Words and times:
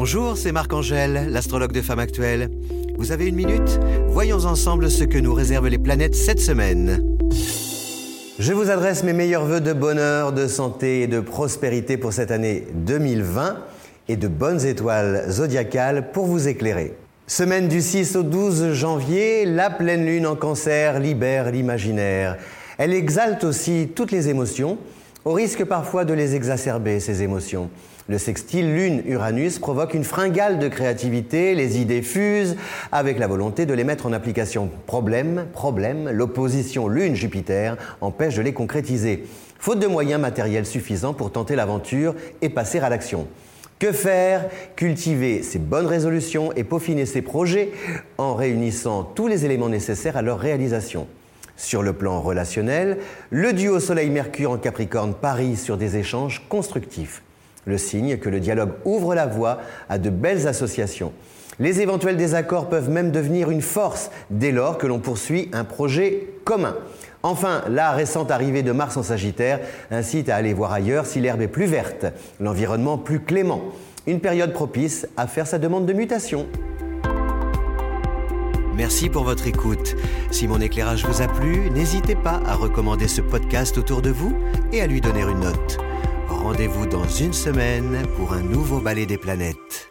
Bonjour, 0.00 0.36
c'est 0.36 0.52
Marc-Angèle, 0.52 1.26
l'astrologue 1.28 1.72
de 1.72 1.82
Femme 1.82 1.98
Actuelle. 1.98 2.50
Vous 2.98 3.10
avez 3.10 3.26
une 3.26 3.34
minute? 3.34 3.80
Voyons 4.06 4.44
ensemble 4.44 4.92
ce 4.92 5.02
que 5.02 5.18
nous 5.18 5.34
réservent 5.34 5.66
les 5.66 5.76
planètes 5.76 6.14
cette 6.14 6.38
semaine. 6.38 7.02
Je 8.38 8.52
vous 8.52 8.70
adresse 8.70 9.02
mes 9.02 9.12
meilleurs 9.12 9.44
voeux 9.44 9.60
de 9.60 9.72
bonheur, 9.72 10.32
de 10.32 10.46
santé 10.46 11.02
et 11.02 11.06
de 11.08 11.18
prospérité 11.18 11.96
pour 11.96 12.12
cette 12.12 12.30
année 12.30 12.68
2020 12.74 13.56
et 14.06 14.14
de 14.14 14.28
bonnes 14.28 14.64
étoiles 14.64 15.24
zodiacales 15.30 16.12
pour 16.12 16.26
vous 16.26 16.46
éclairer. 16.46 16.94
Semaine 17.26 17.66
du 17.66 17.82
6 17.82 18.14
au 18.14 18.22
12 18.22 18.74
janvier, 18.74 19.46
la 19.46 19.68
pleine 19.68 20.06
lune 20.06 20.28
en 20.28 20.36
cancer 20.36 21.00
libère 21.00 21.50
l'imaginaire. 21.50 22.36
Elle 22.78 22.92
exalte 22.92 23.42
aussi 23.42 23.88
toutes 23.96 24.12
les 24.12 24.28
émotions, 24.28 24.78
au 25.24 25.32
risque 25.32 25.64
parfois 25.64 26.04
de 26.04 26.14
les 26.14 26.34
exacerber, 26.34 27.00
ces 27.00 27.22
émotions. 27.22 27.70
Le 28.08 28.16
sextile 28.16 28.74
Lune-Uranus 28.74 29.58
provoque 29.58 29.92
une 29.92 30.04
fringale 30.04 30.58
de 30.58 30.68
créativité, 30.68 31.54
les 31.54 31.78
idées 31.78 32.00
fusent 32.00 32.56
avec 32.90 33.18
la 33.18 33.26
volonté 33.26 33.66
de 33.66 33.74
les 33.74 33.84
mettre 33.84 34.06
en 34.06 34.14
application. 34.14 34.70
Problème, 34.86 35.44
problème, 35.52 36.08
l'opposition 36.10 36.88
Lune-Jupiter 36.88 37.76
empêche 38.00 38.36
de 38.36 38.42
les 38.42 38.54
concrétiser. 38.54 39.24
Faute 39.58 39.80
de 39.80 39.86
moyens 39.86 40.20
matériels 40.20 40.64
suffisants 40.64 41.12
pour 41.12 41.32
tenter 41.32 41.54
l'aventure 41.54 42.14
et 42.40 42.48
passer 42.48 42.78
à 42.78 42.88
l'action. 42.88 43.26
Que 43.78 43.92
faire? 43.92 44.48
Cultiver 44.74 45.42
ses 45.42 45.58
bonnes 45.58 45.86
résolutions 45.86 46.52
et 46.52 46.64
peaufiner 46.64 47.04
ses 47.04 47.22
projets 47.22 47.72
en 48.16 48.34
réunissant 48.34 49.02
tous 49.02 49.26
les 49.26 49.44
éléments 49.44 49.68
nécessaires 49.68 50.16
à 50.16 50.22
leur 50.22 50.38
réalisation. 50.38 51.06
Sur 51.58 51.82
le 51.82 51.92
plan 51.92 52.22
relationnel, 52.22 52.96
le 53.28 53.52
duo 53.52 53.80
Soleil-Mercure 53.80 54.52
en 54.52 54.58
Capricorne 54.58 55.12
parie 55.12 55.56
sur 55.56 55.76
des 55.76 55.98
échanges 55.98 56.46
constructifs 56.48 57.22
le 57.68 57.78
signe 57.78 58.16
que 58.16 58.28
le 58.28 58.40
dialogue 58.40 58.72
ouvre 58.84 59.14
la 59.14 59.26
voie 59.26 59.58
à 59.88 59.98
de 59.98 60.10
belles 60.10 60.48
associations. 60.48 61.12
Les 61.60 61.80
éventuels 61.80 62.16
désaccords 62.16 62.68
peuvent 62.68 62.88
même 62.88 63.10
devenir 63.10 63.50
une 63.50 63.62
force 63.62 64.10
dès 64.30 64.52
lors 64.52 64.78
que 64.78 64.86
l'on 64.86 65.00
poursuit 65.00 65.50
un 65.52 65.64
projet 65.64 66.28
commun. 66.44 66.76
Enfin, 67.22 67.62
la 67.68 67.92
récente 67.92 68.30
arrivée 68.30 68.62
de 68.62 68.72
Mars 68.72 68.96
en 68.96 69.02
Sagittaire 69.02 69.60
incite 69.90 70.28
à 70.28 70.36
aller 70.36 70.54
voir 70.54 70.72
ailleurs 70.72 71.04
si 71.04 71.20
l'herbe 71.20 71.42
est 71.42 71.48
plus 71.48 71.66
verte, 71.66 72.06
l'environnement 72.40 72.96
plus 72.96 73.20
clément. 73.20 73.62
Une 74.06 74.20
période 74.20 74.52
propice 74.52 75.06
à 75.16 75.26
faire 75.26 75.46
sa 75.46 75.58
demande 75.58 75.84
de 75.84 75.92
mutation. 75.92 76.46
Merci 78.78 79.08
pour 79.10 79.24
votre 79.24 79.48
écoute. 79.48 79.96
Si 80.30 80.46
mon 80.46 80.60
éclairage 80.60 81.04
vous 81.04 81.20
a 81.20 81.26
plu, 81.26 81.68
n'hésitez 81.68 82.14
pas 82.14 82.40
à 82.46 82.54
recommander 82.54 83.08
ce 83.08 83.20
podcast 83.20 83.76
autour 83.76 84.02
de 84.02 84.10
vous 84.10 84.38
et 84.72 84.80
à 84.80 84.86
lui 84.86 85.00
donner 85.00 85.22
une 85.22 85.40
note. 85.40 85.78
Rendez-vous 86.28 86.86
dans 86.86 87.08
une 87.08 87.32
semaine 87.32 88.06
pour 88.16 88.34
un 88.34 88.40
nouveau 88.40 88.78
ballet 88.78 89.04
des 89.04 89.18
planètes. 89.18 89.87